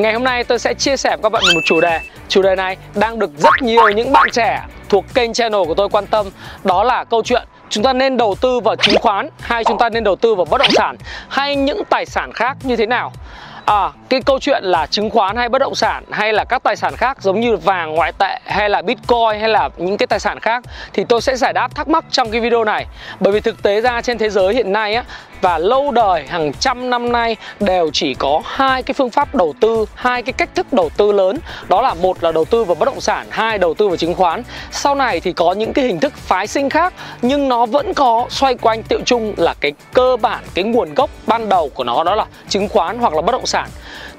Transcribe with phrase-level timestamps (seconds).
[0.00, 2.00] Ngày hôm nay tôi sẽ chia sẻ với các bạn một chủ đề.
[2.28, 5.88] Chủ đề này đang được rất nhiều những bạn trẻ thuộc kênh channel của tôi
[5.88, 6.26] quan tâm.
[6.64, 9.88] Đó là câu chuyện chúng ta nên đầu tư vào chứng khoán hay chúng ta
[9.88, 10.96] nên đầu tư vào bất động sản
[11.28, 13.12] hay những tài sản khác như thế nào?
[13.64, 16.76] À, cái câu chuyện là chứng khoán hay bất động sản hay là các tài
[16.76, 20.20] sản khác giống như vàng ngoại tệ hay là bitcoin hay là những cái tài
[20.20, 22.86] sản khác thì tôi sẽ giải đáp thắc mắc trong cái video này.
[23.20, 25.04] Bởi vì thực tế ra trên thế giới hiện nay á
[25.40, 29.54] và lâu đời hàng trăm năm nay đều chỉ có hai cái phương pháp đầu
[29.60, 31.38] tư, hai cái cách thức đầu tư lớn.
[31.68, 34.14] Đó là một là đầu tư vào bất động sản, hai đầu tư vào chứng
[34.14, 34.42] khoán.
[34.70, 38.26] Sau này thì có những cái hình thức phái sinh khác nhưng nó vẫn có
[38.28, 42.04] xoay quanh tiệu chung là cái cơ bản, cái nguồn gốc ban đầu của nó
[42.04, 43.68] đó là chứng khoán hoặc là bất động sản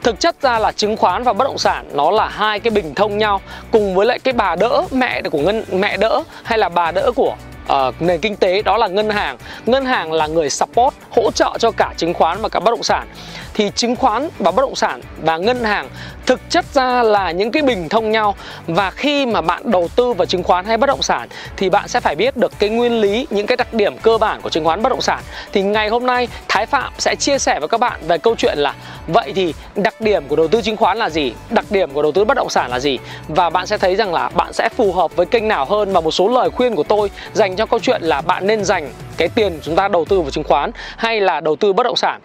[0.04, 2.96] thực chất ra là chứng khoán và bất động sản nó là hai cái bình
[2.96, 6.70] thông nhau cùng với lại cái bà đỡ mẹ của ngân mẹ đỡ hay là
[6.70, 7.36] bà đỡ của
[7.74, 11.58] uh, nền kinh tế đó là ngân hàng ngân hàng là người support hỗ trợ
[11.60, 13.08] cho cả chứng khoán và cả bất động sản.
[13.54, 15.90] Thì chứng khoán và bất động sản và ngân hàng
[16.26, 18.36] thực chất ra là những cái bình thông nhau.
[18.68, 21.88] Và khi mà bạn đầu tư vào chứng khoán hay bất động sản, thì bạn
[21.88, 24.66] sẽ phải biết được cái nguyên lý, những cái đặc điểm cơ bản của chứng
[24.66, 25.20] khoán bất động sản.
[25.52, 28.58] Thì ngày hôm nay, Thái Phạm sẽ chia sẻ với các bạn về câu chuyện
[28.58, 28.74] là,
[29.08, 31.34] vậy thì đặc điểm của đầu tư chứng khoán là gì?
[31.50, 33.00] Đặc điểm của đầu tư bất động sản là gì?
[33.28, 35.94] Và bạn sẽ thấy rằng là bạn sẽ phù hợp với kênh nào hơn.
[35.94, 38.92] Và một số lời khuyên của tôi dành cho câu chuyện là bạn nên dành
[39.22, 41.96] cái tiền chúng ta đầu tư vào chứng khoán hay là đầu tư bất động
[41.96, 42.22] sản.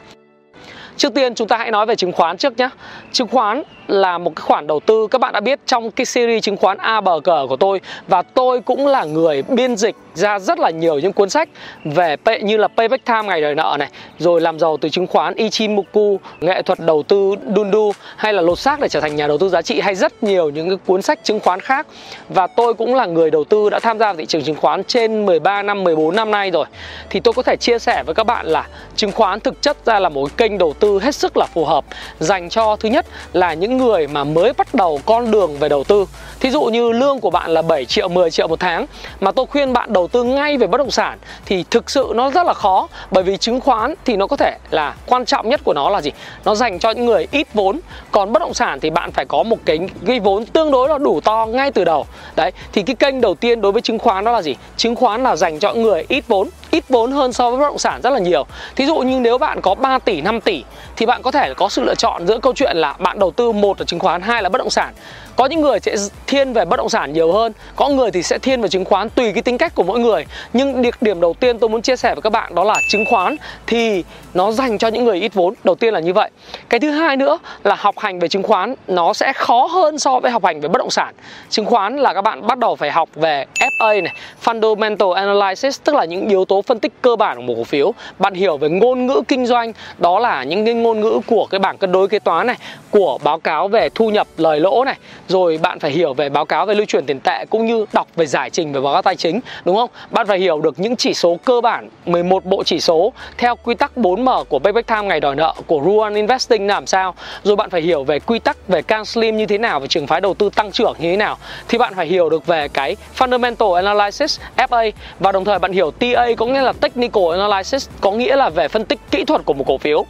[0.96, 2.68] Trước tiên chúng ta hãy nói về chứng khoán trước nhé
[3.12, 6.42] Chứng khoán là một cái khoản đầu tư, các bạn đã biết, trong cái series
[6.42, 7.80] chứng khoán ABG của tôi.
[8.08, 11.48] Và tôi cũng là người biên dịch ra rất là nhiều những cuốn sách
[11.84, 13.88] về như là Payback Time ngày đời nợ này,
[14.18, 18.58] rồi làm giàu từ chứng khoán Ichimoku, nghệ thuật đầu tư Dundu, hay là lột
[18.58, 21.02] xác để trở thành nhà đầu tư giá trị, hay rất nhiều những cái cuốn
[21.02, 21.86] sách chứng khoán khác.
[22.28, 24.84] Và tôi cũng là người đầu tư đã tham gia vào thị trường chứng khoán
[24.84, 26.66] trên 13 năm 14 năm nay rồi.
[27.10, 30.00] Thì tôi có thể chia sẻ với các bạn là chứng khoán thực chất ra
[30.00, 31.84] là một kênh đầu tư hết sức là phù hợp,
[32.18, 35.84] dành cho, thứ nhất là những người mà mới bắt đầu con đường về đầu
[35.84, 36.06] tư
[36.40, 38.86] Thí dụ như lương của bạn là 7 triệu, 10 triệu một tháng
[39.20, 42.30] Mà tôi khuyên bạn đầu tư ngay về bất động sản Thì thực sự nó
[42.30, 45.60] rất là khó Bởi vì chứng khoán thì nó có thể là quan trọng nhất
[45.64, 46.10] của nó là gì?
[46.44, 49.42] Nó dành cho những người ít vốn Còn bất động sản thì bạn phải có
[49.42, 52.06] một cái ghi vốn tương đối là đủ to ngay từ đầu
[52.36, 54.56] Đấy, thì cái kênh đầu tiên đối với chứng khoán đó là gì?
[54.76, 57.78] Chứng khoán là dành cho người ít vốn ít vốn hơn so với bất động
[57.78, 58.46] sản rất là nhiều.
[58.76, 60.64] Thí dụ như nếu bạn có 3 tỷ, 5 tỷ
[60.96, 63.52] Thì bạn có thể có sự lựa chọn giữa câu chuyện là bạn đầu tư
[63.52, 64.94] một là chứng khoán, hai là bất động sản.
[65.36, 68.38] Có những người sẽ thiên về bất động sản nhiều hơn có người thì sẽ
[68.38, 70.26] thiên về chứng khoán tùy cái tính cách của mỗi người.
[70.52, 73.04] Nhưng điểm điểm đầu tiên tôi muốn chia sẻ với các bạn đó là chứng
[73.04, 74.04] khoán thì
[74.34, 76.30] nó dành cho những người ít vốn đầu tiên là như vậy.
[76.68, 80.20] Cái thứ hai nữa là học hành về chứng khoán nó sẽ khó hơn so
[80.20, 81.14] với học hành về bất động sản.
[81.50, 84.14] Chứng khoán là các bạn bắt đầu phải học về FA này
[84.44, 87.94] fundamental analysis tức là những yếu tố phân tích cơ bản của một cổ phiếu.
[88.18, 91.58] Bạn hiểu về ngôn ngữ kinh doanh, đó là những cái ngôn ngữ của cái
[91.58, 92.56] bảng cân đối kế toán này,
[92.90, 94.96] của báo cáo về thu nhập lời lỗ này.
[95.28, 98.08] Rồi bạn phải hiểu về báo cáo về lưu chuyển tiền tệ cũng như đọc
[98.16, 99.90] về giải trình về báo cáo tài chính, đúng không?
[100.10, 103.74] Bạn phải hiểu được những chỉ số cơ bản 11 bộ chỉ số, theo quy
[103.74, 107.14] tắc 4M của Payback Time ngày đòi nợ, của Ruan Investing làm sao.
[107.42, 110.06] Rồi bạn phải hiểu về quy tắc về Can Slim như thế nào về trường
[110.06, 111.36] phái đầu tư tăng trưởng như thế nào.
[111.68, 115.90] Thì bạn phải hiểu được về cái Fundamental Analysis FA và đồng thời bạn hiểu
[115.90, 119.54] TA có nghĩa là Technical Analysis có nghĩa là về phân tích kỹ thuật của
[119.54, 120.06] một cổ phiếu.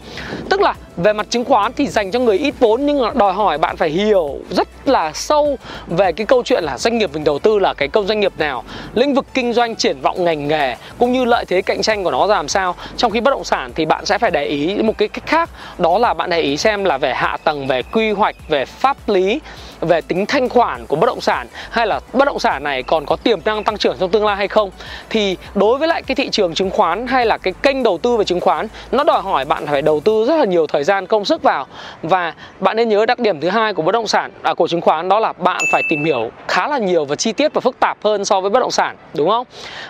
[0.50, 3.58] Tức là về mặt chứng khoán thì dành cho người ít vốn nhưng đòi hỏi
[3.58, 7.38] bạn phải hiểu rất là sâu về cái câu chuyện là doanh nghiệp mình đầu
[7.38, 8.64] tư là cái công doanh nghiệp nào,
[8.94, 12.10] lĩnh vực kinh doanh, triển vọng ngành nghề cũng như lợi thế cạnh tranh của
[12.10, 12.74] nó ra làm sao.
[12.96, 15.50] Trong khi bất động sản thì bạn sẽ phải để ý một cái cách khác,
[15.78, 18.96] đó là bạn để ý xem là về hạ tầng, về quy hoạch, về pháp
[19.08, 19.40] lý
[19.80, 23.06] về tính thanh khoản của bất động sản hay là bất động sản này còn
[23.06, 24.70] có tiềm năng tăng trưởng trong tương lai hay không.
[25.10, 28.16] Thì đối với lại cái thị trường chứng khoán hay là cái kênh đầu tư
[28.16, 31.06] về chứng khoán nó đòi hỏi bạn phải đầu tư rất là nhiều thời gian
[31.06, 31.66] công sức vào.
[32.02, 34.80] Và bạn nên nhớ đặc điểm thứ hai của bất động sản à, của chứng
[34.80, 37.80] khoán đó là bạn phải tìm hiểu khá là nhiều và chi tiết và phức
[37.80, 39.46] tạp hơn so với bất động sản đúng không?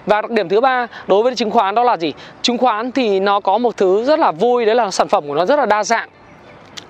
[0.07, 2.13] Và đặc điểm thứ ba đối với chứng khoán đó là gì?
[2.43, 5.35] Chứng khoán thì nó có một thứ rất là vui đấy là sản phẩm của
[5.35, 6.09] nó rất là đa dạng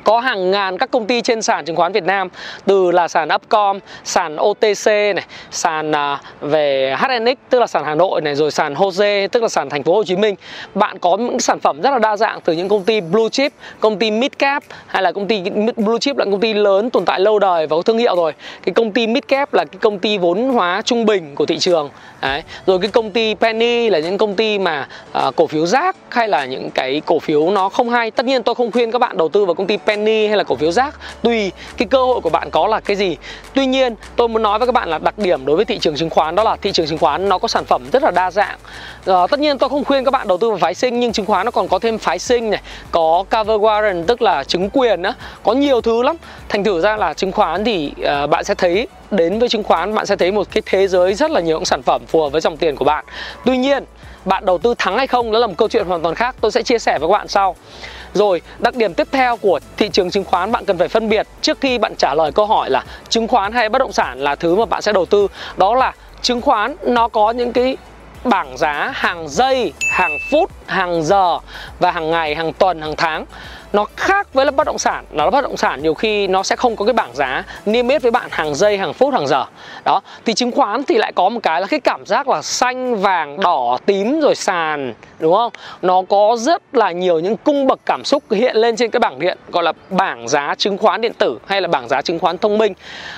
[0.07, 2.29] có hàng ngàn các công ty trên sàn chứng khoán Việt Nam
[2.67, 5.93] từ là sàn Upcom, sàn OTC này, sàn
[6.41, 9.83] về HNX tức là sàn Hà Nội này rồi sàn HOSE tức là sàn thành
[9.83, 10.35] phố Hồ Chí Minh.
[10.75, 13.53] Bạn có những sản phẩm rất là đa dạng từ những công ty blue chip,
[13.81, 15.43] công ty mid cap hay là công ty
[15.77, 18.33] blue chip là công ty lớn tồn tại lâu đời và có thương hiệu rồi.
[18.63, 21.59] Cái công ty mid cap là cái công ty vốn hóa trung bình của thị
[21.59, 21.91] trường.
[22.23, 22.43] Đấy.
[22.67, 24.89] Rồi cái công ty penny là những công ty mà
[25.27, 28.11] uh, cổ phiếu rác hay là những cái cổ phiếu nó không hay.
[28.11, 30.45] Tất nhiên tôi không khuyên các bạn đầu tư vào công ty penny hay là
[30.45, 33.17] cổ phiếu rác tùy cái cơ hội của bạn có là cái gì.
[33.55, 35.97] Tuy nhiên tôi muốn nói với các bạn là đặc điểm đối với thị trường
[35.97, 38.31] chứng khoán đó là thị trường chứng khoán nó có sản phẩm rất là đa
[38.31, 38.59] dạng.
[39.07, 41.27] À, tất nhiên tôi không khuyên các bạn đầu tư vào phái sinh nhưng chứng
[41.27, 42.61] khoán nó còn có thêm phái sinh này
[42.91, 46.17] có cover warrant tức là chứng quyền á có nhiều thứ lắm.
[46.49, 49.95] Thành thử ra là chứng khoán thì uh, bạn sẽ thấy đến với chứng khoán
[49.95, 52.29] bạn sẽ thấy một cái thế giới rất là nhiều những sản phẩm phù hợp
[52.29, 53.05] với dòng tiền của bạn.
[53.45, 53.85] Tuy nhiên
[54.27, 56.37] bạn đầu tư thắng hay không đó là một câu chuyện hoàn toàn khác.
[56.41, 57.57] Tôi sẽ chia sẻ với các bạn sau.
[58.15, 61.27] Rồi, đặc điểm tiếp theo của thị trường chứng khoán bạn cần phải phân biệt.
[61.41, 64.35] Trước khi bạn trả lời câu hỏi là chứng khoán hay bất động sản là
[64.35, 65.29] thứ mà bạn sẽ đầu tư.
[65.57, 65.93] Đó là
[66.23, 67.77] chứng khoán nó có những cái
[68.25, 71.39] bảng giá hàng giây, hàng phút, hàng giờ
[71.79, 73.25] và hàng ngày, hàng tuần, hàng tháng
[73.73, 75.05] nó khác với là bất động sản.
[75.11, 77.89] Nó là bất động sản nhiều khi nó sẽ không có cái bảng giá niêm
[77.89, 79.45] yết với bạn hàng giây, hàng phút, hàng giờ.
[79.85, 82.97] Đó, thì chứng khoán thì lại có một cái là cái cảm giác là xanh,
[82.97, 85.53] vàng, đỏ, tím rồi sàn, đúng không?
[85.83, 89.19] Nó có rất là nhiều những cung bậc cảm xúc hiện lên trên cái bảng
[89.19, 92.39] điện, gọi là bảng giá chứng khoán điện tử hay là bảng giá chứng khoán
[92.39, 92.73] thông minh.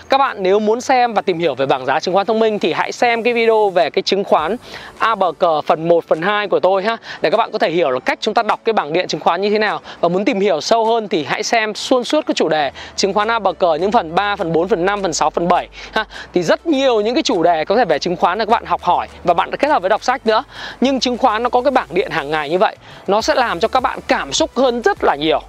[0.09, 2.59] Các bạn nếu muốn xem và tìm hiểu về bảng giá chứng khoán thông minh
[2.59, 4.57] thì hãy xem cái video về cái chứng khoán
[4.99, 7.71] a bờ cờ phần 1 phần 2 của tôi ha, để các bạn có thể
[7.71, 10.09] hiểu là cách chúng ta đọc cái bảng điện chứng khoán như thế nào và
[10.09, 13.15] muốn tìm hiểu hiểu sâu hơn thì hãy xem xuyên suốt cái chủ đề chứng
[13.15, 15.69] khoán A bờ cờ những phần 3, phần 4, phần 5, phần 6, phần 7
[15.93, 16.05] ha.
[16.35, 18.65] Thì rất nhiều những cái chủ đề có thể về chứng khoán là các bạn
[18.67, 20.45] học hỏi và bạn kết hợp với đọc sách nữa.
[20.81, 22.77] Nhưng chứng khoán nó có cái bảng điện hàng ngày như vậy,
[23.07, 25.41] nó sẽ làm cho các bạn cảm xúc hơn rất là nhiều.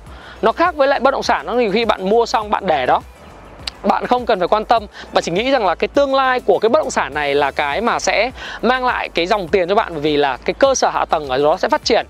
[0.41, 2.85] Nó khác với lại bất động sản nó thì khi bạn mua xong bạn để
[2.85, 3.01] đó
[3.83, 6.59] bạn không cần phải quan tâm bạn chỉ nghĩ rằng là cái tương lai của
[6.59, 8.31] cái bất động sản này là cái mà sẽ
[8.61, 11.29] mang lại cái dòng tiền cho bạn bởi vì là cái cơ sở hạ tầng
[11.29, 12.05] ở đó sẽ phát triển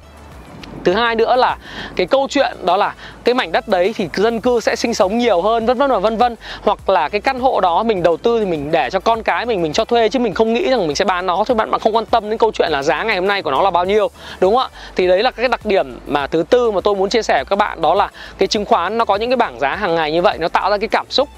[0.83, 1.57] thứ hai nữa là
[1.95, 2.93] cái câu chuyện đó là
[3.23, 5.99] cái mảnh đất đấy thì dân cư sẽ sinh sống nhiều hơn, vân vân và
[5.99, 6.35] vân vân.
[6.61, 9.45] Hoặc là cái căn hộ đó mình đầu tư thì mình để cho con cái
[9.45, 11.43] mình mình cho thuê, chứ mình không nghĩ rằng mình sẽ bán nó.
[11.47, 13.51] Thôi bạn bạn không quan tâm đến câu chuyện là giá ngày hôm nay của
[13.51, 14.79] nó là bao nhiêu, đúng không ạ?
[14.95, 17.45] Thì đấy là cái đặc điểm mà thứ tư mà tôi muốn chia sẻ với
[17.45, 20.11] các bạn, đó là cái chứng khoán nó có những cái bảng giá hàng ngày
[20.11, 21.29] như vậy, nó tạo ra cái cảm xúc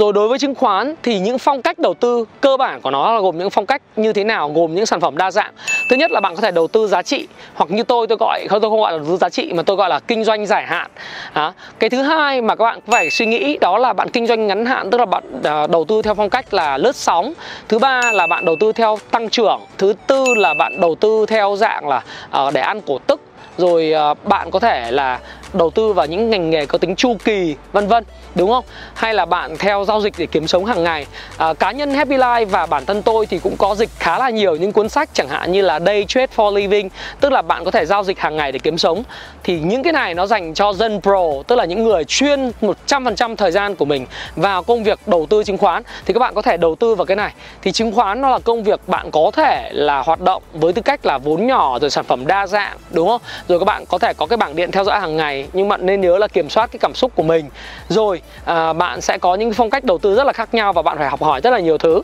[0.00, 3.14] Rồi đối với chứng khoán thì những phong cách đầu tư cơ bản của nó
[3.14, 5.52] là gồm những phong cách như thế nào, gồm những sản phẩm đa dạng.
[5.88, 8.46] Thứ nhất là bạn có thể đầu tư giá trị hoặc như tôi tôi gọi
[8.48, 10.46] không tôi không gọi là đầu tư giá trị mà tôi gọi là kinh doanh
[10.46, 10.90] giải hạn.
[11.32, 14.46] À, Cái thứ hai mà các bạn phải suy nghĩ đó là bạn kinh doanh
[14.46, 17.32] ngắn hạn tức là bạn à, đầu tư theo phong cách là lướt sóng.
[17.68, 19.60] Thứ ba là bạn đầu tư theo tăng trưởng.
[19.78, 22.02] Thứ tư là bạn đầu tư theo dạng là
[22.46, 23.20] uh, để ăn cổ tức
[23.60, 25.18] rồi ờ, bạn có thể là
[25.52, 28.04] đầu tư vào những ngành nghề có tính chu kỳ vân vân
[28.34, 28.64] đúng không?
[28.94, 31.06] Hay là bạn theo giao dịch để kiếm sống hàng ngày.
[31.36, 34.30] À, cá nhân Happy Life và bản thân tôi thì cũng có dịch khá là
[34.30, 36.88] nhiều những cuốn sách chẳng hạn như là Day Trade for Living
[37.20, 39.02] tức là bạn có thể giao dịch hàng ngày để kiếm sống.
[39.42, 42.52] Thì những cái này nó dành cho dân pro tức là những người chuyên
[42.86, 44.06] 100% thời gian của mình
[44.36, 45.82] vào công việc đầu tư chứng khoán.
[46.06, 47.32] Thì các bạn có thể đầu tư vào cái này.
[47.62, 50.82] Thì chứng khoán nó là công việc bạn có thể là hoạt động với tư
[50.82, 53.20] cách là vốn nhỏ rồi sản phẩm đa dạng đúng không?
[53.48, 55.86] Rồi các bạn có thể có cái bảng điện theo dõi hàng ngày nhưng bạn
[55.86, 57.48] nên nhớ là kiểm soát cái cảm xúc của mình.
[57.88, 60.82] Rồi à, bạn sẽ có những phong cách đầu tư rất là khác nhau và
[60.82, 62.02] bạn phải học hỏi rất là nhiều thứ.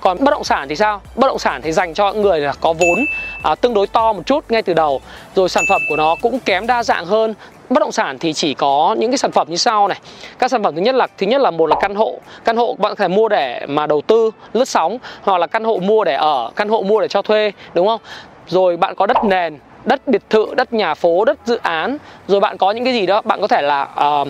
[0.00, 1.00] Còn bất động sản thì sao?
[1.16, 3.04] Bất động sản thì dành cho người là có vốn
[3.42, 5.00] à, tương đối to một chút ngay từ đầu.
[5.34, 7.34] Rồi sản phẩm của nó cũng kém đa dạng hơn.
[7.70, 9.98] Bất động sản thì chỉ có những cái sản phẩm như sau này.
[10.38, 12.20] Các sản phẩm thứ nhất là thứ nhất là một là căn hộ.
[12.44, 15.64] Căn hộ bạn có thể mua để mà đầu tư lướt sóng hoặc là căn
[15.64, 18.00] hộ mua để ở căn hộ mua để cho thuê đúng không?
[18.46, 21.96] Rồi bạn có đất nền đất biệt thự đất nhà phố đất dự án.
[22.28, 23.88] Rồi bạn có những cái gì đó bạn có thể là
[24.22, 24.28] uh,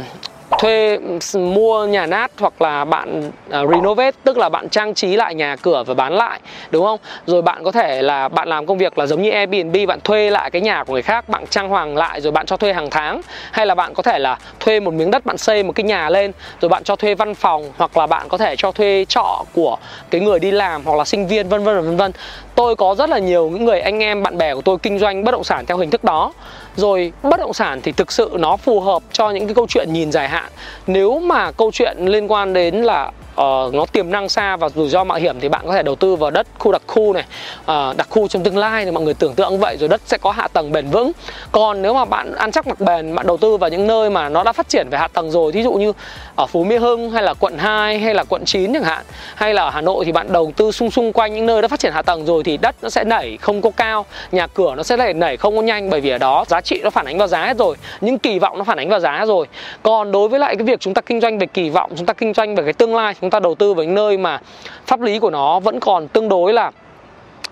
[0.51, 0.99] thuê
[1.33, 5.35] ừ, mua nhà nát hoặc là bạn uh, renovate tức là bạn trang trí lại
[5.35, 6.99] nhà cửa và bán lại đúng không?
[7.27, 10.31] Rồi bạn có thể là bạn làm công việc là giống như Airbnb bạn thuê
[10.31, 12.91] lại cái nhà của người khác bạn trang hoàng lại rồi bạn cho thuê hàng
[12.91, 13.21] tháng.
[13.53, 16.11] Hay là bạn có thể là thuê một miếng đất bạn xây một cái nhà
[16.11, 19.45] lên rồi bạn cho thuê văn phòng hoặc là bạn có thể cho thuê trọ
[19.53, 19.77] của
[20.11, 22.13] cái người đi làm hoặc là sinh viên vân vân vân vân.
[22.55, 25.25] Tôi có rất là nhiều những người anh em bạn bè của tôi kinh doanh
[25.25, 26.33] bất động sản theo hình thức đó
[26.77, 29.93] rồi bất động sản thì thực sự nó phù hợp cho những cái câu chuyện
[29.93, 30.51] nhìn dài hạn.
[30.87, 34.89] Nếu mà câu chuyện liên quan đến là uh, nó tiềm năng xa và rủi
[34.89, 37.25] ro mạo hiểm thì bạn có thể đầu tư vào đất khu đặc khu này
[37.61, 40.19] uh, đặc khu trong tương lai thì mọi người tưởng tượng vậy rồi đất sẽ
[40.19, 41.13] có hạ tầng bền vững.
[41.53, 44.29] Còn nếu mà bạn ăn chắc mặt bền bạn đầu tư vào những nơi mà
[44.29, 45.93] nó đã phát triển về hạ tầng rồi thí dụ như
[46.37, 49.55] ở Phú Mỹ Hưng hay là quận 2 hay là quận 9 chẳng hạn hay
[49.55, 51.81] là ở Hà Nội thì bạn đầu tư xung xung quanh những nơi đã phát
[51.81, 54.83] triển hạ tầng rồi thì đất nó sẽ nảy không có cao nhà cửa nó
[54.83, 57.19] sẽ nảy nảy không có nhanh bởi vì ở đó giá trị nó phản ánh
[57.19, 59.47] vào giá hết rồi những kỳ vọng nó phản ánh vào giá rồi.
[59.83, 62.13] Còn đối với lại cái việc chúng ta kinh doanh về kỳ vọng chúng ta
[62.13, 64.41] kinh doanh về cái tương lai chúng ta đầu tư vào những nơi mà
[64.87, 66.71] pháp lý của nó vẫn còn tương đối là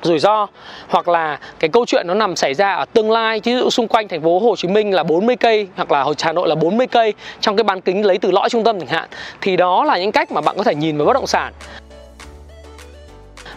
[0.02, 0.46] rủi ro,
[0.88, 3.40] hoặc là cái câu chuyện nó nằm xảy ra ở tương lai.
[3.44, 6.32] Ví dụ xung quanh thành phố Hồ Chí Minh là 40 cây, hoặc là Hà
[6.32, 9.08] Nội là 40 cây, trong cái bán kính lấy từ lõi trung tâm chẳng hạn,
[9.40, 11.52] thì đó là những cách mà bạn có thể nhìn vào bất động sản.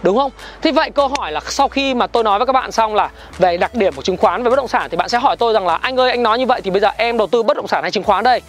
[0.06, 0.32] Đúng không?
[0.62, 3.10] Thế vậy câu hỏi là sau khi mà tôi nói với các bạn xong là
[3.38, 5.54] về đặc điểm của chứng khoán về bất động sản thì bạn sẽ hỏi tôi
[5.54, 7.58] rằng là, anh ơi, anh nói như vậy thì bây giờ em đầu tư bất
[7.58, 8.42] động sản hay chứng khoán đây?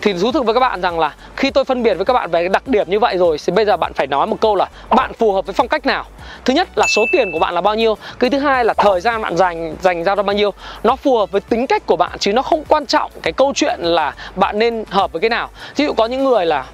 [0.00, 2.30] Thì thú thực với các bạn rằng là khi tôi phân biệt với các bạn
[2.30, 4.68] về đặc điểm như vậy rồi thì bây giờ bạn phải nói một câu là
[4.90, 6.04] bạn phù hợp với phong cách nào?
[6.44, 7.96] Thứ nhất là số tiền của bạn là bao nhiêu?
[8.18, 10.52] Cái thứ hai là thời gian bạn dành dành ra ra bao nhiêu?
[10.82, 13.52] Nó phù hợp với tính cách của bạn chứ nó không quan trọng cái câu
[13.54, 15.50] chuyện là bạn nên hợp với cái nào.
[15.76, 16.64] Ví dụ có những người là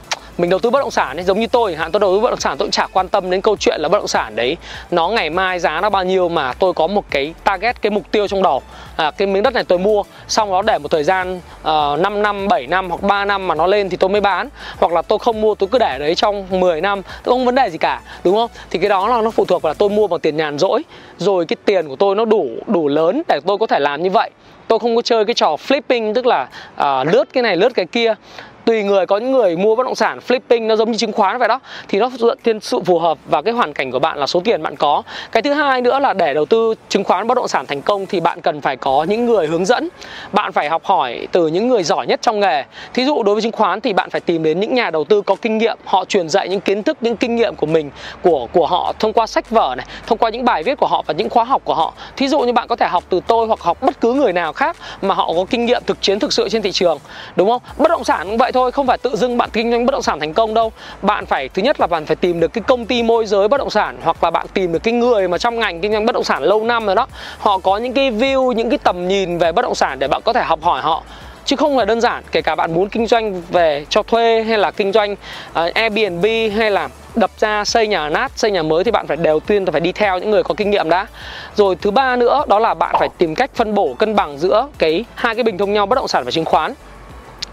[0.40, 2.30] mình đầu tư bất động sản ấy giống như tôi hạn tôi đầu tư bất
[2.30, 4.56] động sản tôi cũng chả quan tâm đến câu chuyện là bất động sản đấy
[4.90, 8.10] nó ngày mai giá nó bao nhiêu mà tôi có một cái target cái mục
[8.10, 8.62] tiêu trong đầu.
[8.96, 12.22] À, cái miếng đất này tôi mua xong đó để một thời gian uh, 5
[12.22, 14.48] năm 7 năm hoặc 3 năm mà nó lên thì tôi mới bán.
[14.78, 17.54] Hoặc là tôi không mua tôi cứ để đấy trong 10 năm tôi không vấn
[17.54, 18.50] đề gì cả đúng không?
[18.70, 20.82] Thì cái đó là nó phụ thuộc vào là tôi mua bằng tiền nhàn rỗi
[21.18, 24.10] rồi cái tiền của tôi nó đủ đủ lớn để tôi có thể làm như
[24.10, 24.30] vậy.
[24.68, 27.86] Tôi không có chơi cái trò flipping tức là uh, lướt cái này lướt cái
[27.86, 28.14] kia
[28.64, 31.38] tùy người, có những người mua bất động sản, flipping nó giống như chứng khoán
[31.38, 34.18] vậy đó, thì nó dựa trên sự phù hợp và cái hoàn cảnh của bạn
[34.18, 35.02] là số tiền bạn có.
[35.32, 38.06] Cái thứ hai nữa là để đầu tư chứng khoán bất động sản thành công
[38.06, 39.88] thì bạn cần phải có những người hướng dẫn.
[40.32, 42.64] Bạn phải học hỏi từ những người giỏi nhất trong nghề.
[42.94, 45.22] Thí dụ đối với chứng khoán thì bạn phải tìm đến những nhà đầu tư
[45.22, 47.90] có kinh nghiệm, họ truyền dạy những kiến thức, những kinh nghiệm của mình,
[48.22, 51.04] của của họ thông qua sách vở này, thông qua những bài viết của họ
[51.06, 51.92] và những khóa học của họ.
[52.16, 54.52] Thí dụ như bạn có thể học từ tôi hoặc học bất cứ người nào
[54.52, 56.98] khác mà họ có kinh nghiệm thực chiến thực sự trên thị trường,
[57.36, 57.62] đúng không?
[57.78, 59.92] Bất động sản cũng vậy thôi thôi không phải tự dưng bạn kinh doanh bất
[59.92, 60.72] động sản thành công đâu.
[61.02, 63.58] Bạn phải thứ nhất là bạn phải tìm được cái công ty môi giới bất
[63.58, 66.14] động sản hoặc là bạn tìm được cái người mà trong ngành kinh doanh bất
[66.14, 67.06] động sản lâu năm rồi đó.
[67.38, 70.22] Họ có những cái view những cái tầm nhìn về bất động sản để bạn
[70.24, 71.02] có thể học hỏi họ.
[71.44, 74.58] Chứ không phải đơn giản kể cả bạn muốn kinh doanh về cho thuê hay
[74.58, 76.24] là kinh doanh uh, Airbnb
[76.56, 79.66] hay là đập ra xây nhà nát xây nhà mới thì bạn phải đều tiên
[79.66, 81.06] phải đi theo những người có kinh nghiệm đã.
[81.56, 84.68] Rồi thứ ba nữa đó là bạn phải tìm cách phân bổ cân bằng giữa
[84.78, 86.74] cái hai cái bình thông nhau bất động sản và chứng khoán.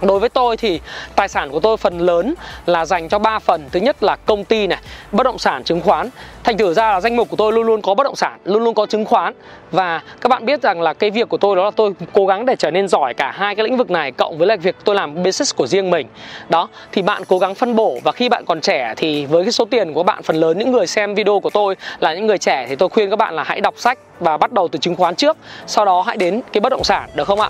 [0.02, 0.80] Đối với tôi thì
[1.16, 2.34] tài sản của tôi phần lớn
[2.66, 3.70] là dành cho 3 phần.
[3.72, 4.80] Thứ nhất là công ty này,
[5.12, 6.10] bất động sản, chứng khoán.
[6.44, 8.64] Thành thử ra là danh mục của tôi luôn luôn có bất động sản, luôn
[8.64, 9.34] luôn có chứng khoán.
[9.72, 12.46] Và các bạn biết rằng là cái việc của tôi đó là tôi cố gắng
[12.46, 14.96] để trở nên giỏi cả hai cái lĩnh vực này Cộng với lại việc tôi
[14.96, 16.08] làm business của riêng mình.
[16.50, 17.98] Đó, thì bạn cố gắng phân bổ.
[18.04, 20.72] Và khi bạn còn trẻ thì với cái số tiền của bạn phần lớn những
[20.72, 23.44] người xem video của tôi là những người trẻ Thì tôi khuyên các bạn là
[23.44, 25.38] hãy đọc sách và bắt đầu từ chứng khoán trước.
[25.68, 27.50] Sau đó hãy đến cái bất động sản, được không ạ?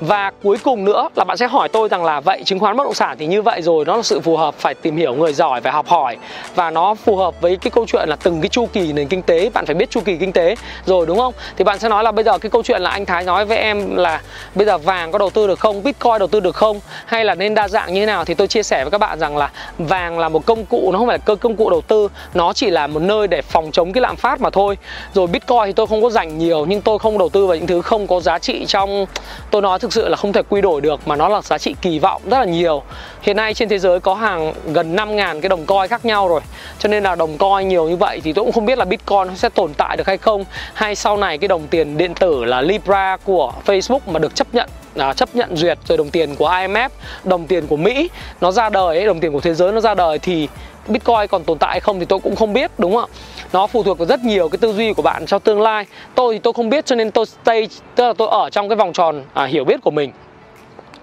[0.00, 2.84] Và cuối cùng nữa là bạn sẽ hỏi tôi rằng là, vậy chứng khoán bất
[2.84, 5.32] động sản thì như vậy rồi, nó là sự phù hợp phải tìm hiểu người
[5.32, 6.16] giỏi, phải học hỏi
[6.54, 9.22] và nó phù hợp với cái câu chuyện là từng cái chu kỳ nền kinh
[9.22, 10.54] tế, bạn phải biết chu kỳ kinh tế
[10.86, 11.34] rồi, đúng không?
[11.56, 13.58] Thì bạn sẽ nói là, bây giờ cái câu chuyện là anh Thái nói với
[13.58, 14.20] em là,
[14.54, 15.82] bây giờ vàng có đầu tư được không?
[15.82, 16.80] Bitcoin đầu tư được không?
[17.06, 18.24] Hay là nên đa dạng như thế nào?
[18.24, 20.98] Thì tôi chia sẻ với các bạn rằng là vàng là một công cụ, nó
[20.98, 23.70] không phải là cơ, công cụ đầu tư, nó chỉ là một nơi để phòng
[23.72, 24.78] chống cái lạm phát mà thôi.
[25.14, 27.66] Rồi bitcoin thì tôi không có dành nhiều nhưng tôi không đầu tư vào những
[27.66, 29.06] thứ không có giá trị trong
[29.50, 31.74] tôi nói thực sự là không thể quy đổi được mà nó là giá trị
[31.82, 32.82] kỳ vọng rất là nhiều
[33.22, 36.40] Hiện nay trên thế giới có hàng gần 5.000 cái đồng coin khác nhau rồi
[36.78, 39.36] Cho nên là đồng coin nhiều như vậy thì tôi cũng không biết là Bitcoin
[39.36, 42.60] sẽ tồn tại được hay không Hay sau này cái đồng tiền điện tử là
[42.60, 46.48] Libra của Facebook mà được chấp nhận à, chấp nhận duyệt rồi đồng tiền của
[46.48, 46.88] IMF,
[47.24, 48.10] đồng tiền của Mỹ
[48.40, 50.48] nó ra đời ấy, đồng tiền của thế giới nó ra đời thì
[50.88, 53.14] Bitcoin còn tồn tại hay không thì tôi cũng không biết đúng không ạ?
[53.52, 55.86] Nó phụ thuộc vào rất nhiều cái tư duy của bạn cho tương lai.
[56.14, 58.76] Tôi thì tôi không biết cho nên tôi stay tức là tôi ở trong cái
[58.76, 60.12] vòng tròn à, hiểu biết của mình.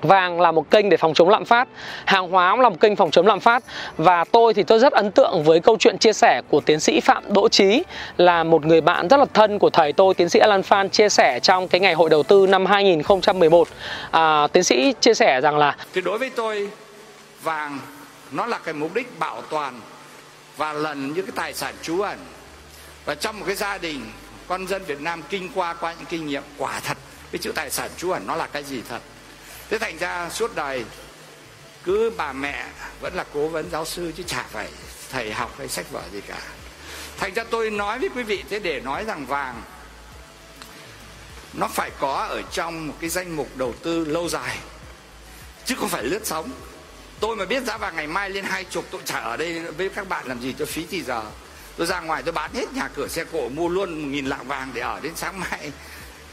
[0.02, 1.68] Vàng là một kênh để phòng chống lạm phát
[2.06, 3.64] Hàng hóa cũng là một kênh phòng chống lạm phát
[3.98, 7.00] Và tôi thì tôi rất ấn tượng với câu chuyện chia sẻ của tiến sĩ
[7.00, 7.84] Phạm Đỗ Trí
[8.18, 11.10] Là một người bạn rất là thân của thầy tôi Tiến sĩ Alan Phan chia
[11.10, 13.68] sẻ trong cái ngày hội đầu tư năm 2011
[14.12, 16.70] à, Tiến sĩ chia sẻ rằng là Thì đối với tôi
[17.44, 17.80] vàng
[18.32, 19.80] nó là cái mục đích bảo toàn
[20.58, 22.18] Và lần như cái tài sản trú ẩn
[23.06, 24.12] và trong một cái gia đình,
[24.48, 26.98] con dân Việt Nam kinh qua qua những kinh nghiệm, quả thật,
[27.32, 29.02] cái chữ tài sản trú ẩn nó là cái gì thật?
[29.70, 30.86] Thế thành ra suốt đời,
[31.84, 32.66] cứ bà mẹ
[33.02, 34.70] vẫn là cố vấn giáo sư chứ chả phải
[35.12, 36.42] thầy học hay sách vở gì cả.
[37.18, 39.62] Thành ra tôi nói với quý vị thế để nói rằng vàng,
[41.54, 44.58] nó phải có ở trong một cái danh mục đầu tư lâu dài,
[45.66, 46.52] chứ không phải lướt sóng.
[47.20, 49.90] Tôi mà biết giá vàng ngày mai lên hai chục, tôi chả ở đây với
[49.90, 51.24] các bạn làm gì cho phí thì giờ
[51.78, 54.48] tôi ra ngoài tôi bán hết nhà cửa xe cộ, mua luôn một nghìn lạng
[54.48, 55.72] vàng để ở đến sáng mai.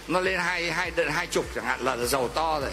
[0.09, 2.71] Nó lên hai hai, đợt hai chục chẳng hạn, là giàu to rồi.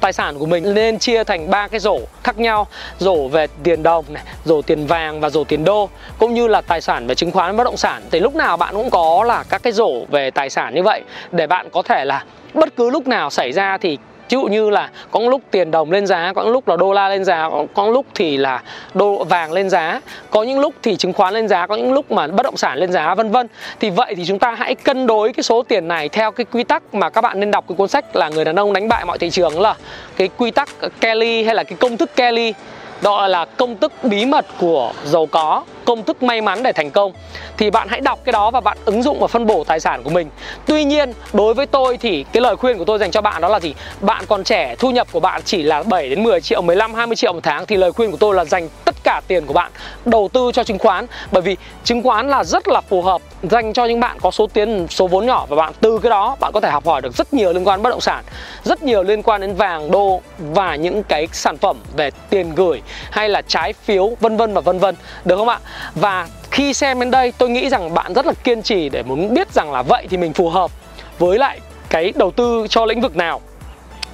[0.00, 2.66] Tài sản của mình nên chia thành ba cái rổ khác nhau.
[2.98, 6.60] Rổ về tiền đồng này, rổ tiền vàng và rổ tiền đô, cũng như là
[6.60, 8.02] tài sản về chứng khoán bất động sản.
[8.10, 11.02] Thì lúc nào bạn cũng có là các cái rổ về tài sản như vậy.
[11.32, 12.24] Để bạn có thể là
[12.54, 13.98] bất cứ lúc nào xảy ra thì
[14.28, 16.92] ví dụ như là có lúc tiền đồng lên giá có những lúc là đô
[16.92, 18.62] la lên giá có, có lúc thì là
[18.94, 20.00] đô vàng lên giá
[20.30, 22.78] có những lúc thì chứng khoán lên giá có những lúc mà bất động sản
[22.78, 23.46] lên giá vân vân.
[23.80, 26.64] Thì vậy thì chúng ta hãy cân đối cái số tiền này theo cái quy
[26.64, 29.04] tắc mà các bạn nên đọc cái cuốn sách là người đàn ông đánh bại
[29.04, 29.74] mọi thị trường là
[30.16, 30.68] cái quy tắc
[31.00, 32.54] Kelly hay là cái công thức Kelly
[33.02, 36.90] đó là công thức bí mật của giàu có, công thức may mắn để thành
[36.90, 37.12] công.
[37.56, 40.02] Thì bạn hãy đọc cái đó và bạn ứng dụng và phân bổ tài sản
[40.02, 40.28] của mình.
[40.66, 43.48] Tuy nhiên, đối với tôi thì cái lời khuyên của tôi dành cho bạn đó
[43.48, 43.74] là gì?
[44.00, 47.16] Bạn còn trẻ, thu nhập của bạn chỉ là 7 đến 10 triệu 15 20
[47.16, 48.68] triệu một tháng thì lời khuyên của tôi là dành
[49.04, 49.72] cả tiền của bạn
[50.04, 51.06] đầu tư cho chứng khoán.
[51.32, 54.46] Bởi vì chứng khoán là rất là phù hợp dành cho những bạn có số
[54.46, 55.46] tiền, số vốn nhỏ.
[55.48, 57.82] Và bạn từ cái đó, bạn có thể học hỏi được rất nhiều liên quan
[57.82, 58.24] bất động sản,
[58.64, 62.82] rất nhiều liên quan đến vàng, đô và những cái sản phẩm về tiền gửi
[63.10, 64.94] hay là trái phiếu, vân vân và vân vân.
[65.24, 65.58] Được không ạ?
[65.94, 69.34] Và khi xem đến đây, tôi nghĩ rằng bạn rất là kiên trì để muốn
[69.34, 70.70] biết rằng là vậy thì mình phù hợp
[71.18, 73.40] với lại cái đầu tư cho lĩnh vực nào.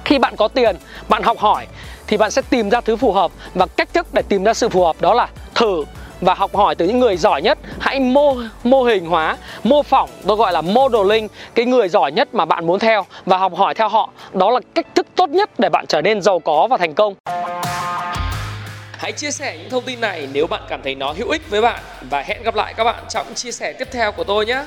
[0.05, 0.75] Khi bạn có tiền,
[1.09, 1.67] bạn học hỏi
[2.11, 4.69] thì bạn sẽ tìm ra thứ phù hợp và cách thức để tìm ra sự
[4.69, 5.83] phù hợp đó là thử
[6.21, 7.57] và học hỏi từ những người giỏi nhất.
[7.79, 12.33] Hãy mô mô hình hóa, mô phỏng, tôi gọi là modeling cái người giỏi nhất
[12.33, 14.09] mà bạn muốn theo và học hỏi theo họ.
[14.33, 17.13] Đó là cách thức tốt nhất để bạn trở nên giàu có và thành công.
[18.91, 21.61] Hãy chia sẻ những thông tin này nếu bạn cảm thấy nó hữu ích với
[21.61, 24.63] bạn và hẹn gặp lại các bạn trong chia sẻ tiếp theo của tôi nhé.